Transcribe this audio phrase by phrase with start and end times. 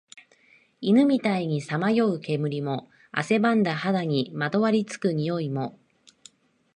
[0.81, 5.77] 犬みたいにさまよう煙も、汗ばんだ肌にまとわり付く臭いも、